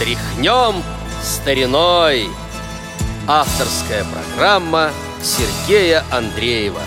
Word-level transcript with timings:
Тряхнем 0.00 0.82
стариной. 1.22 2.24
Авторская 3.28 4.02
программа 4.04 4.92
Сергея 5.20 6.04
Андреева. 6.10 6.80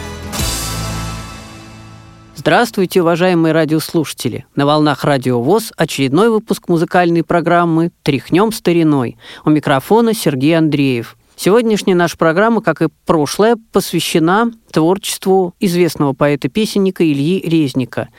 Здравствуйте, 2.36 3.04
уважаемые 3.04 3.52
радиослушатели! 3.52 4.48
На 4.56 4.66
волнах 4.66 5.04
Радио 5.04 5.40
ВОЗ 5.44 5.74
очередной 5.78 6.32
выпуск 6.32 6.68
музыкальной 6.68 7.22
программы 7.22 7.92
«Тряхнем 8.02 8.52
стариной». 8.52 9.18
У 9.46 9.52
микрофона 9.52 10.16
Сергей 10.16 10.58
Андреев. 10.58 11.16
Сегодняшняя 11.36 11.96
наша 11.96 12.16
программа, 12.18 12.62
как 12.62 12.82
и 12.82 12.88
прошлая, 13.06 13.58
посвящена 13.72 14.52
творчеству 14.72 15.54
известного 15.60 16.14
поэта-песенника 16.14 17.04
Ильи 17.04 17.42
Резника. 17.42 18.10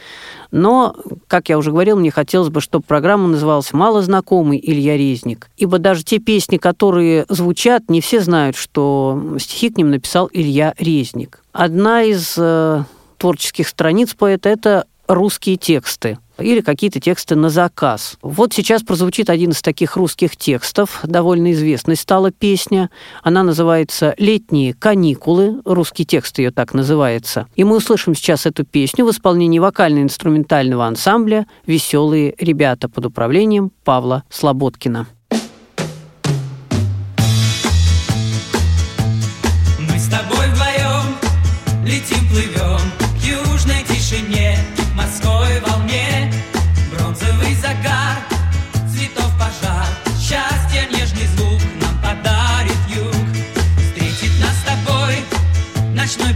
Но, 0.50 0.96
как 1.26 1.48
я 1.48 1.58
уже 1.58 1.70
говорил, 1.70 1.96
мне 1.96 2.10
хотелось 2.10 2.48
бы, 2.48 2.60
чтобы 2.60 2.84
программа 2.84 3.28
называлась 3.28 3.72
«Малознакомый 3.72 4.60
Илья 4.62 4.96
Резник». 4.96 5.48
Ибо 5.56 5.78
даже 5.78 6.04
те 6.04 6.18
песни, 6.18 6.58
которые 6.58 7.24
звучат, 7.28 7.88
не 7.88 8.00
все 8.00 8.20
знают, 8.20 8.56
что 8.56 9.36
стихи 9.38 9.70
к 9.70 9.78
ним 9.78 9.90
написал 9.90 10.28
Илья 10.32 10.74
Резник. 10.78 11.42
Одна 11.52 12.02
из 12.02 12.34
э, 12.36 12.82
творческих 13.18 13.68
страниц 13.68 14.14
поэта– 14.14 14.48
это 14.50 14.86
русские 15.08 15.56
тексты 15.56 16.18
или 16.38 16.60
какие-то 16.60 17.00
тексты 17.00 17.34
на 17.34 17.48
заказ. 17.48 18.16
Вот 18.22 18.52
сейчас 18.52 18.82
прозвучит 18.82 19.30
один 19.30 19.50
из 19.50 19.62
таких 19.62 19.96
русских 19.96 20.36
текстов, 20.36 21.00
довольно 21.04 21.52
известной 21.52 21.96
стала 21.96 22.30
песня. 22.30 22.90
Она 23.22 23.42
называется 23.42 24.14
«Летние 24.18 24.74
каникулы», 24.74 25.60
русский 25.64 26.04
текст 26.04 26.38
ее 26.38 26.50
так 26.50 26.74
называется. 26.74 27.46
И 27.56 27.64
мы 27.64 27.76
услышим 27.76 28.14
сейчас 28.14 28.46
эту 28.46 28.64
песню 28.64 29.04
в 29.04 29.10
исполнении 29.10 29.58
вокально-инструментального 29.58 30.86
ансамбля 30.86 31.46
«Веселые 31.66 32.34
ребята» 32.38 32.88
под 32.88 33.06
управлением 33.06 33.70
Павла 33.84 34.24
Слободкина. 34.30 35.06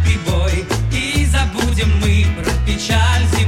Прибой 0.04 0.64
И 0.92 1.24
забудем 1.26 1.90
мы 2.00 2.26
про 2.36 2.52
печаль 2.66 3.24
зимы 3.36 3.47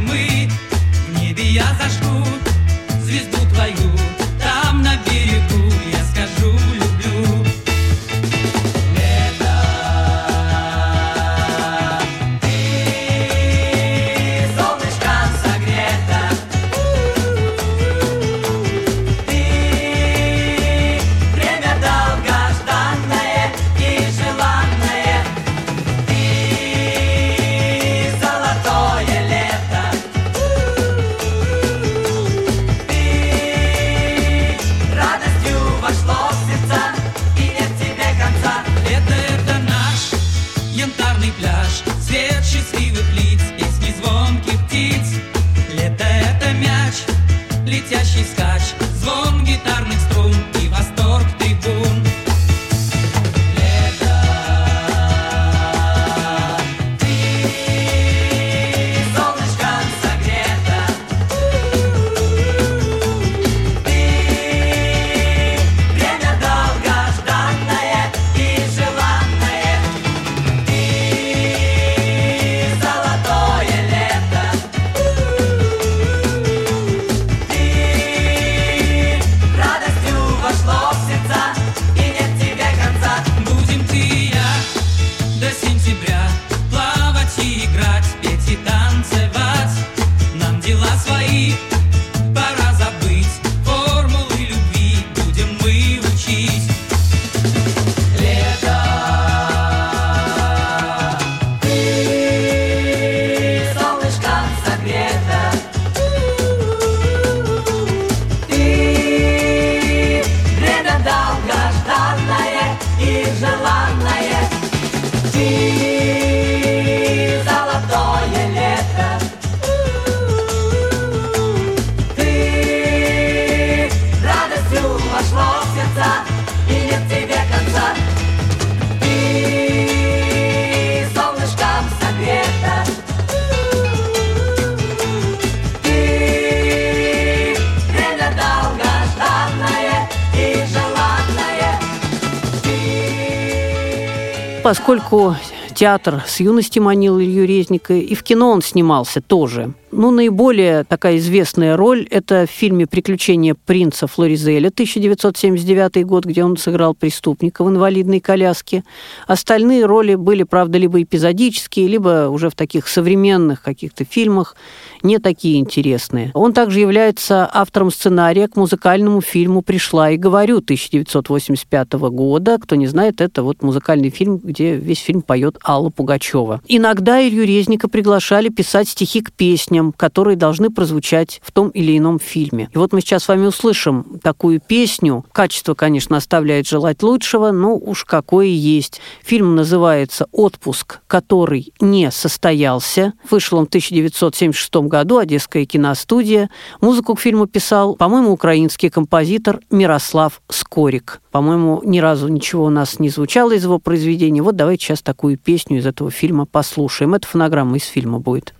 Поскольку 144.62 145.36
театр 145.74 146.22
с 146.26 146.40
юности 146.40 146.78
манил 146.78 147.18
Илью 147.18 147.46
Резника, 147.46 147.94
и 147.94 148.14
в 148.14 148.22
кино 148.22 148.50
он 148.50 148.62
снимался 148.62 149.20
тоже. 149.22 149.72
Ну, 149.92 150.12
наиболее 150.12 150.84
такая 150.84 151.16
известная 151.16 151.76
роль– 151.76 152.06
это 152.10 152.46
в 152.46 152.50
фильме 152.50 152.86
«Приключения 152.86 153.56
принца 153.56 154.06
Флоризеля» 154.06 154.68
1979 154.68 156.06
год, 156.06 156.24
где 156.24 156.44
он 156.44 156.56
сыграл 156.56 156.94
преступника 156.94 157.64
в 157.64 157.68
инвалидной 157.68 158.20
коляске. 158.20 158.84
Остальные 159.26 159.86
роли 159.86 160.14
были, 160.14 160.44
правда, 160.44 160.78
либо 160.78 161.02
эпизодические, 161.02 161.88
либо 161.88 162.28
уже 162.28 162.50
в 162.50 162.54
таких 162.54 162.86
современных 162.86 163.62
каких-то 163.62 164.04
фильмах, 164.04 164.54
не 165.02 165.18
такие 165.18 165.58
интересные. 165.58 166.30
Он 166.34 166.52
также 166.52 166.78
является 166.78 167.50
автором 167.52 167.90
сценария 167.90 168.46
к 168.46 168.54
музыкальному 168.54 169.20
фильму 169.20 169.60
«Пришла 169.60 170.10
и 170.10 170.16
говорю» 170.16 170.58
1985 170.58 171.92
года. 171.94 172.58
Кто 172.58 172.76
не 172.76 172.86
знает, 172.86 173.20
это 173.20 173.42
вот 173.42 173.62
музыкальный 173.62 174.10
фильм, 174.10 174.38
где 174.38 174.76
весь 174.76 175.00
фильм 175.00 175.22
поет 175.22 175.58
Алла 175.66 175.90
Пугачева. 175.90 176.60
Иногда 176.68 177.20
Илью 177.26 177.44
Резника 177.44 177.88
приглашали 177.88 178.50
писать 178.50 178.88
стихи 178.88 179.20
к 179.20 179.32
песням, 179.32 179.79
которые 179.96 180.36
должны 180.36 180.70
прозвучать 180.70 181.40
в 181.42 181.52
том 181.52 181.68
или 181.70 181.96
ином 181.96 182.18
фильме. 182.18 182.68
И 182.72 182.78
вот 182.78 182.92
мы 182.92 183.00
сейчас 183.00 183.24
с 183.24 183.28
вами 183.28 183.46
услышим 183.46 184.20
такую 184.22 184.60
песню. 184.60 185.24
Качество, 185.32 185.74
конечно, 185.74 186.16
оставляет 186.16 186.66
желать 186.66 187.02
лучшего, 187.02 187.50
но 187.50 187.76
уж 187.76 188.04
какое 188.04 188.46
есть. 188.46 189.00
Фильм 189.22 189.56
называется 189.56 190.26
«Отпуск, 190.32 191.00
который 191.06 191.72
не 191.80 192.10
состоялся». 192.10 193.12
Вышел 193.30 193.58
он 193.58 193.64
в 193.64 193.68
1976 193.68 194.74
году, 194.88 195.18
Одесская 195.18 195.64
киностудия. 195.64 196.50
Музыку 196.80 197.14
к 197.14 197.20
фильму 197.20 197.46
писал, 197.46 197.96
по-моему, 197.96 198.32
украинский 198.32 198.90
композитор 198.90 199.60
Мирослав 199.70 200.40
Скорик. 200.48 201.20
По-моему, 201.30 201.80
ни 201.84 202.00
разу 202.00 202.28
ничего 202.28 202.64
у 202.64 202.70
нас 202.70 202.98
не 202.98 203.08
звучало 203.08 203.52
из 203.52 203.64
его 203.64 203.78
произведения. 203.78 204.42
Вот 204.42 204.56
давайте 204.56 204.86
сейчас 204.86 205.02
такую 205.02 205.38
песню 205.38 205.78
из 205.78 205.86
этого 205.86 206.10
фильма 206.10 206.46
послушаем. 206.46 207.14
Это 207.14 207.26
фонограмма 207.26 207.76
из 207.76 207.84
фильма 207.84 208.18
будет. 208.18 208.54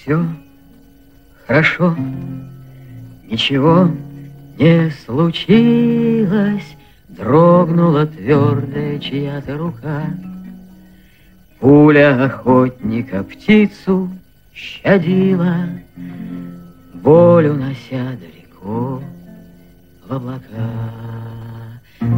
Все 0.00 0.26
хорошо, 1.46 1.96
ничего 3.28 3.90
не 4.58 4.90
случилось, 5.04 6.76
дрогнула 7.08 8.06
твердая 8.06 8.98
чья-то 8.98 9.56
рука. 9.56 10.04
Пуля 11.60 12.24
охотника 12.24 13.22
птицу 13.22 14.08
щадила, 14.54 15.68
боль 16.94 17.48
унося 17.48 18.16
далеко 18.18 19.02
в 20.08 20.12
облака. 20.12 20.40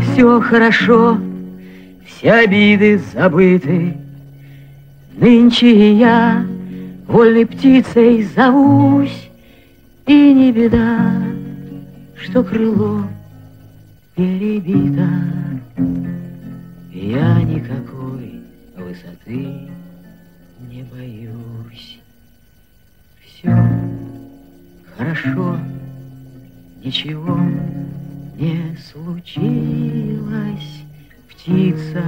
Все 0.00 0.40
хорошо, 0.40 1.18
все 2.22 2.34
обиды 2.34 3.02
забыты, 3.12 3.96
Нынче 5.16 5.94
я 5.94 6.46
вольной 7.08 7.44
птицей 7.44 8.22
зовусь, 8.22 9.28
И 10.06 10.32
не 10.32 10.52
беда, 10.52 11.20
что 12.16 12.44
крыло 12.44 13.02
перебито. 14.14 15.08
Я 16.92 17.42
никакой 17.42 18.40
высоты 18.76 19.68
не 20.70 20.84
боюсь. 20.84 21.98
Все 23.20 23.52
хорошо, 24.96 25.58
ничего 26.84 27.36
не 28.38 28.76
случилось. 28.92 30.82
Птица 31.42 32.04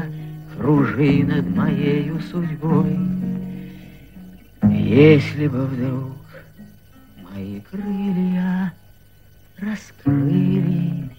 кружи 0.56 1.24
над 1.24 1.56
моею 1.56 2.20
судьбой. 2.30 2.96
Если 4.62 5.48
бы 5.48 5.66
вдруг 5.66 6.14
мои 7.20 7.60
крылья 7.68 8.72
раскрылись, 9.58 11.18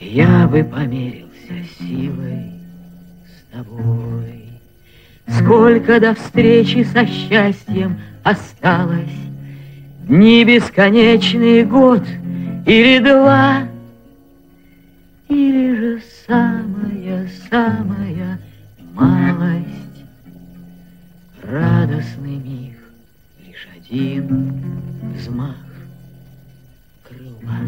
я 0.00 0.48
бы 0.48 0.64
померился 0.64 1.68
силой 1.78 2.50
с 3.26 3.54
тобой. 3.54 4.44
Сколько 5.28 6.00
до 6.00 6.14
встречи 6.14 6.82
со 6.94 7.06
счастьем 7.06 8.00
осталось, 8.22 9.04
Дни 10.04 10.44
бесконечный 10.44 11.62
год 11.64 12.04
или 12.64 13.00
два, 13.00 13.68
Или 15.28 15.75
самая-самая 16.26 18.40
малость, 18.92 20.04
Радостный 21.42 22.36
миг, 22.36 22.78
лишь 23.44 23.68
один 23.76 25.12
взмах 25.14 25.56
крыла. 27.04 27.58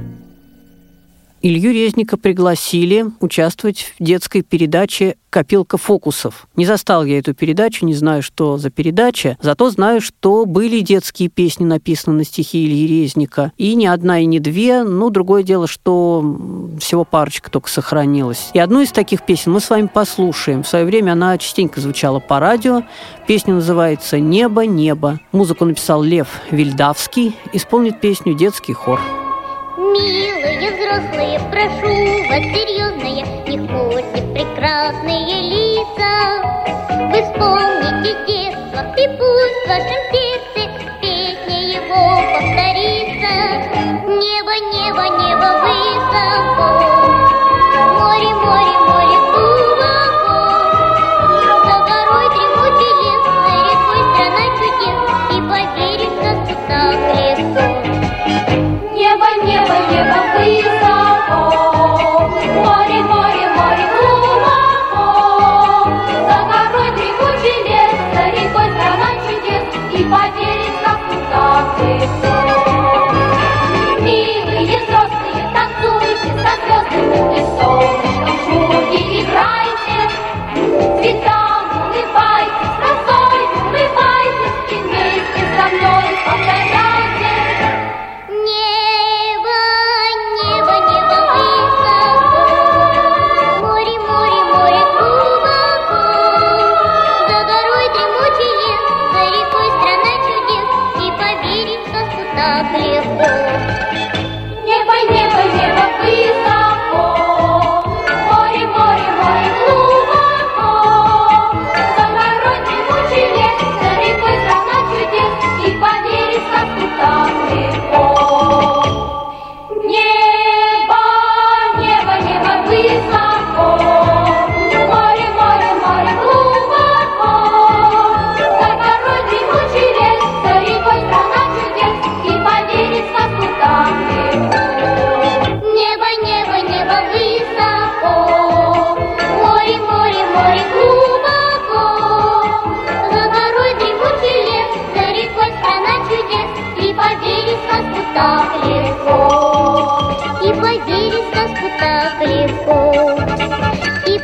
Илью 1.41 1.73
Резника 1.73 2.17
пригласили 2.17 3.07
участвовать 3.21 3.95
в 3.99 4.03
детской 4.03 4.43
передаче 4.43 5.17
«Копилка 5.31 5.77
фокусов». 5.77 6.49
Не 6.57 6.67
застал 6.67 7.05
я 7.05 7.19
эту 7.19 7.33
передачу, 7.33 7.87
не 7.87 7.95
знаю, 7.95 8.23
что 8.23 8.57
за 8.57 8.71
передача, 8.71 9.37
зато 9.41 9.71
знаю, 9.71 10.01
что 10.01 10.47
были 10.47 10.81
детские 10.81 11.29
песни, 11.29 11.65
написаны 11.65 12.17
на 12.17 12.25
стихи 12.25 12.65
Ильи 12.65 12.89
Резника. 12.89 13.53
И 13.57 13.77
не 13.77 13.87
одна, 13.87 14.19
и 14.19 14.27
не 14.27 14.41
две, 14.41 14.83
но 14.83 15.11
другое 15.11 15.45
дело, 15.45 15.69
что 15.69 16.39
всего 16.81 17.05
парочка 17.05 17.51
только 17.51 17.71
сохранилась. 17.71 18.51
И 18.53 18.59
одну 18.59 18.81
из 18.81 18.91
таких 18.91 19.25
песен 19.25 19.53
мы 19.53 19.61
с 19.61 19.71
вами 19.71 19.87
послушаем. 19.87 20.65
В 20.65 20.69
свое 20.69 20.85
время 20.85 21.13
она 21.13 21.39
частенько 21.39 21.81
звучала 21.81 22.19
по 22.19 22.41
радио. 22.41 22.83
Песня 23.29 23.55
называется 23.55 24.19
«Небо, 24.19 24.63
небо». 24.63 25.21
Музыку 25.31 25.65
написал 25.65 26.03
Лев 26.03 26.29
Вильдавский. 26.51 27.37
Исполнит 27.53 28.01
песню 28.01 28.35
детский 28.35 28.73
хор. 28.73 29.01
Милые 29.77 30.58
взрослые, 30.89 31.39
прошу 31.51 32.29
вас, 32.29 32.43
серьезные, 32.43 33.25
не 33.47 33.59
портите 33.67 34.23
прекрасные 34.33 35.43
лица. 35.43 36.15
Вы 37.11 37.23
вспомните 37.23 38.11
детство, 38.27 38.81
и 38.97 39.07
пусть 39.19 39.59
в 39.65 39.69
вашем 39.69 40.03
сердце 40.13 40.61
песня 41.01 41.59
его 41.77 42.03
повторится. 42.33 43.33
Небо, 44.07 44.55
небо, 44.73 45.05
небо 45.19 45.49
высоко, 45.63 46.69
море, 47.99 48.35
море, 48.35 48.79
море 48.79 48.88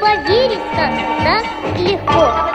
И 0.05 0.27
поверить 0.27 0.59
в 0.59 0.75
сказку 0.75 1.25
так 1.25 1.81
легко. 1.81 2.55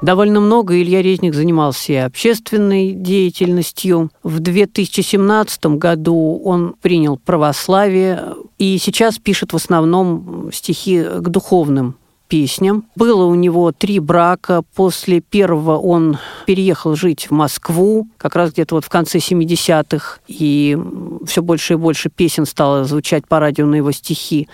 Довольно 0.00 0.40
много 0.40 0.80
Илья 0.80 1.02
Резник 1.02 1.34
занимался 1.34 1.92
и 1.92 1.96
общественной 1.96 2.92
деятельностью. 2.92 4.10
В 4.22 4.38
2017 4.38 5.66
году 5.76 6.40
он 6.44 6.74
принял 6.80 7.18
православие 7.18 8.36
и 8.58 8.78
сейчас 8.78 9.18
пишет 9.18 9.52
в 9.52 9.56
основном 9.56 10.50
стихи 10.52 11.02
к 11.02 11.28
духовным 11.28 11.96
песням. 12.28 12.84
Было 12.94 13.24
у 13.24 13.34
него 13.34 13.72
три 13.72 13.98
брака. 13.98 14.62
После 14.74 15.20
первого 15.20 15.76
он 15.78 16.18
переехал 16.46 16.94
жить 16.94 17.28
в 17.28 17.32
Москву, 17.32 18.08
как 18.18 18.36
раз 18.36 18.52
где-то 18.52 18.76
вот 18.76 18.84
в 18.84 18.88
конце 18.88 19.18
70-х, 19.18 20.20
и 20.28 20.78
все 21.26 21.42
больше 21.42 21.74
и 21.74 21.76
больше 21.76 22.08
песен 22.08 22.46
стало 22.46 22.84
звучать 22.84 23.26
по 23.26 23.40
радио 23.40 23.66
на 23.66 23.76
его 23.76 23.90
стихи. 23.92 24.48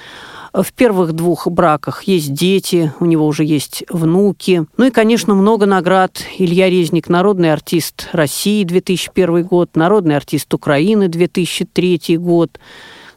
В 0.55 0.73
первых 0.73 1.15
двух 1.15 1.49
браках 1.49 2.05
есть 2.05 2.33
дети, 2.33 2.93
у 3.01 3.07
него 3.07 3.27
уже 3.27 3.43
есть 3.43 3.83
внуки. 3.89 4.65
Ну 4.77 4.85
и, 4.85 4.91
конечно, 4.93 5.35
много 5.35 5.67
наград. 5.67 6.23
Илья 6.39 6.71
Резник– 6.71 7.09
народный 7.11 7.53
артист 7.53 8.09
России 8.13 8.63
2001 8.63 9.43
год, 9.43 9.71
народный 9.75 10.15
артист 10.15 10.55
Украины 10.55 11.09
2003 11.09 12.19
год. 12.19 12.61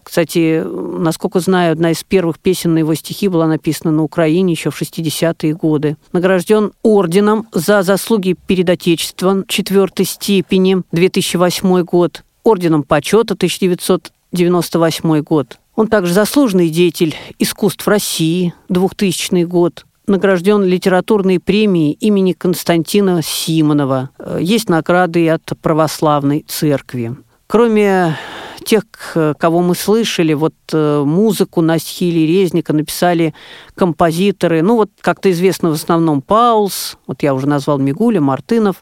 Кстати, 0.01 0.63
насколько 0.65 1.39
знаю, 1.39 1.73
одна 1.73 1.91
из 1.91 2.03
первых 2.03 2.39
песен 2.39 2.73
на 2.73 2.79
его 2.79 2.95
стихи 2.95 3.27
была 3.27 3.45
написана 3.45 3.91
на 3.91 4.01
Украине 4.01 4.53
еще 4.53 4.71
в 4.71 4.81
60-е 4.81 5.53
годы. 5.53 5.95
Награжден 6.13 6.71
орденом 6.81 7.47
за 7.51 7.83
заслуги 7.83 8.35
перед 8.47 8.67
Отечеством 8.67 9.45
четвертой 9.47 10.07
степени 10.07 10.81
2008 10.91 11.83
год, 11.83 12.23
орденом 12.41 12.81
почета 12.81 13.35
1998 13.35 15.21
год. 15.21 15.59
Он 15.77 15.87
также 15.87 16.11
заслуженный 16.11 16.69
деятель 16.69 17.15
искусств 17.37 17.87
России 17.87 18.55
2000 18.67 19.43
год, 19.43 19.85
награжден 20.07 20.63
литературной 20.63 21.39
премией 21.39 21.91
имени 21.99 22.33
Константина 22.33 23.21
Симонова. 23.21 24.09
Э, 24.17 24.39
Есть 24.41 24.69
награды 24.69 25.29
от 25.29 25.43
православной 25.61 26.43
церкви. 26.47 27.15
Кроме 27.45 28.17
тех, 28.65 28.85
к- 28.89 29.35
кого 29.37 29.61
мы 29.61 29.75
слышали, 29.75 30.33
вот 30.33 30.55
э, 30.73 31.03
музыку 31.05 31.61
на 31.61 31.77
стихи 31.77 32.09
Резника 32.25 32.73
написали 32.73 33.35
композиторы, 33.75 34.63
ну 34.63 34.77
вот 34.77 34.89
как-то 34.99 35.29
известно 35.29 35.69
в 35.69 35.73
основном 35.73 36.23
Паулс, 36.23 36.97
вот 37.05 37.21
я 37.21 37.35
уже 37.35 37.47
назвал 37.47 37.77
Мигуля, 37.77 38.19
Мартынов, 38.19 38.77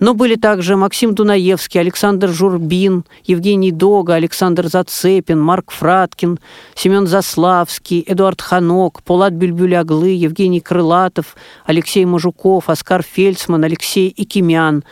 но 0.00 0.14
были 0.14 0.34
также 0.34 0.76
Максим 0.76 1.14
Дунаевский, 1.14 1.78
Александр 1.78 2.28
Журбин, 2.30 3.04
Евгений 3.24 3.70
Дога, 3.70 4.14
Александр 4.14 4.66
Зацепин, 4.66 5.38
Марк 5.38 5.70
Фраткин, 5.70 6.40
Семен 6.74 7.06
Заславский, 7.06 8.02
Эдуард 8.06 8.40
Ханок, 8.40 9.02
Пулат 9.02 9.34
Бюльбюляглы, 9.34 10.08
Евгений 10.08 10.60
Крылатов, 10.60 11.36
Алексей 11.66 12.04
Мажуков, 12.06 12.70
Оскар 12.70 13.02
Фельдсман, 13.02 13.62
Алексей 13.62 14.12
Икимян. 14.16 14.82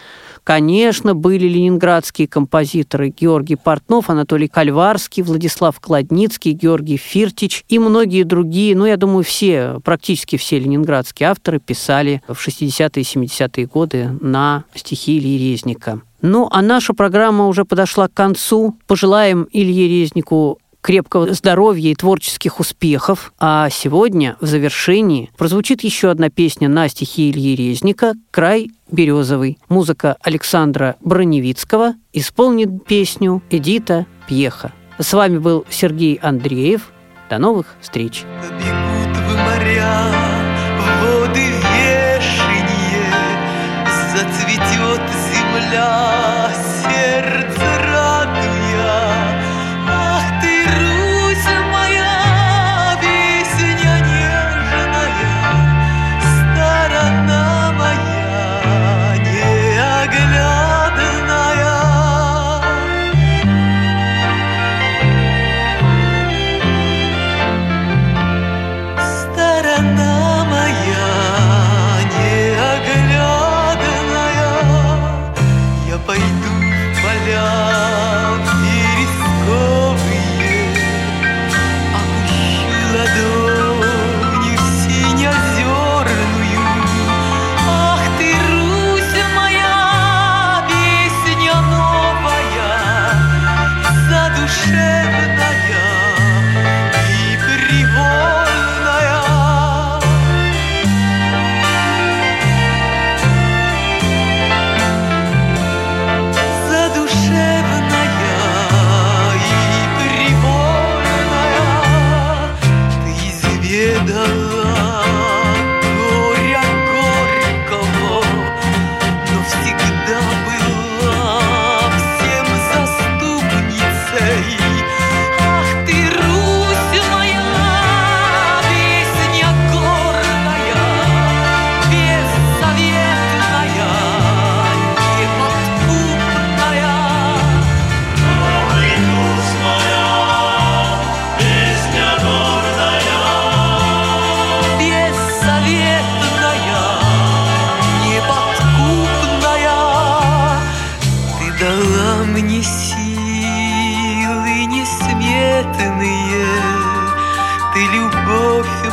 Конечно, 0.48 1.14
были 1.14 1.46
ленинградские 1.46 2.26
композиторы 2.26 3.10
Георгий 3.10 3.56
Портнов, 3.56 4.08
Анатолий 4.08 4.48
Кальварский, 4.48 5.22
Владислав 5.22 5.78
Кладницкий, 5.78 6.52
Георгий 6.52 6.96
Фиртич 6.96 7.66
и 7.68 7.78
многие 7.78 8.22
другие. 8.22 8.74
Ну, 8.74 8.86
я 8.86 8.96
думаю, 8.96 9.24
все, 9.24 9.78
практически 9.84 10.38
все 10.38 10.58
ленинградские 10.58 11.28
авторы 11.28 11.60
писали 11.60 12.22
в 12.26 12.32
60-е 12.32 13.02
и 13.02 13.04
70-е 13.04 13.66
годы 13.66 14.16
на 14.22 14.64
стихи 14.74 15.18
Ильи 15.18 15.50
Резника. 15.50 16.00
Ну, 16.22 16.48
а 16.50 16.62
наша 16.62 16.94
программа 16.94 17.46
уже 17.46 17.66
подошла 17.66 18.08
к 18.08 18.14
концу. 18.14 18.74
Пожелаем 18.86 19.46
Илье 19.52 19.86
Резнику 19.86 20.60
крепкого 20.80 21.32
здоровья 21.32 21.90
и 21.90 21.94
творческих 21.94 22.60
успехов. 22.60 23.32
А 23.38 23.68
сегодня 23.70 24.36
в 24.40 24.46
завершении 24.46 25.30
прозвучит 25.36 25.82
еще 25.82 26.10
одна 26.10 26.30
песня 26.30 26.68
на 26.68 26.88
стихи 26.88 27.30
Ильи 27.30 27.54
Резника 27.54 28.14
«Край 28.30 28.70
березовый». 28.90 29.58
Музыка 29.68 30.16
Александра 30.22 30.96
Броневицкого 31.00 31.94
исполнит 32.12 32.84
песню 32.86 33.42
Эдита 33.50 34.06
Пьеха. 34.26 34.72
С 34.98 35.12
вами 35.12 35.38
был 35.38 35.64
Сергей 35.70 36.16
Андреев. 36.16 36.90
До 37.30 37.38
новых 37.38 37.76
встреч. 37.80 38.24
Бегут 38.58 39.16
в 39.16 39.36
моря, 39.36 40.27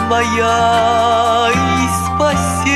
моя 0.07 1.49
и 1.51 1.87
спасение. 2.05 2.74